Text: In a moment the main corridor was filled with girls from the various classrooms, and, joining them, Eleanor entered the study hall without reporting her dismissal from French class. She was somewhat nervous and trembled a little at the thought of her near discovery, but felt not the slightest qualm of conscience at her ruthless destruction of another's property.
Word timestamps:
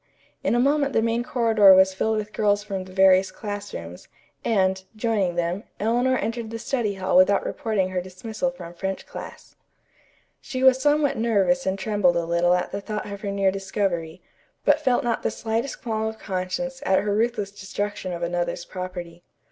In 0.43 0.55
a 0.55 0.59
moment 0.59 0.93
the 0.93 1.01
main 1.03 1.21
corridor 1.21 1.75
was 1.75 1.93
filled 1.93 2.17
with 2.17 2.33
girls 2.33 2.63
from 2.63 2.85
the 2.85 2.91
various 2.91 3.29
classrooms, 3.29 4.07
and, 4.43 4.83
joining 4.95 5.35
them, 5.35 5.63
Eleanor 5.79 6.17
entered 6.17 6.49
the 6.49 6.57
study 6.57 6.95
hall 6.95 7.15
without 7.15 7.45
reporting 7.45 7.89
her 7.89 8.01
dismissal 8.01 8.49
from 8.49 8.73
French 8.73 9.05
class. 9.05 9.55
She 10.41 10.63
was 10.63 10.81
somewhat 10.81 11.17
nervous 11.17 11.67
and 11.67 11.77
trembled 11.77 12.15
a 12.15 12.25
little 12.25 12.55
at 12.55 12.71
the 12.71 12.81
thought 12.81 13.07
of 13.11 13.21
her 13.21 13.29
near 13.29 13.51
discovery, 13.51 14.23
but 14.65 14.81
felt 14.81 15.03
not 15.03 15.21
the 15.21 15.29
slightest 15.29 15.83
qualm 15.83 16.07
of 16.07 16.17
conscience 16.17 16.81
at 16.83 16.97
her 17.03 17.13
ruthless 17.13 17.51
destruction 17.51 18.11
of 18.11 18.23
another's 18.23 18.65
property. 18.65 19.23